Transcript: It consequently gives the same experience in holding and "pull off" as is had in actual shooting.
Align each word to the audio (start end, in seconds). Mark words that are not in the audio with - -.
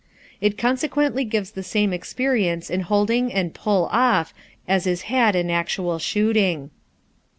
It 0.41 0.57
consequently 0.57 1.23
gives 1.23 1.51
the 1.51 1.61
same 1.61 1.93
experience 1.93 2.71
in 2.71 2.79
holding 2.81 3.31
and 3.31 3.53
"pull 3.53 3.85
off" 3.91 4.33
as 4.67 4.87
is 4.87 5.03
had 5.13 5.35
in 5.35 5.51
actual 5.51 5.99
shooting. 5.99 6.71